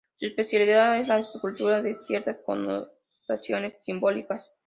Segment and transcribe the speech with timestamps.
[0.17, 4.49] Su especialidad es la escultura con ciertas connotaciones simbólicas.